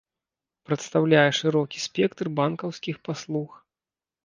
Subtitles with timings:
[0.69, 3.49] Прадастаўляе шырокі спектр банкаўскіх паслуг.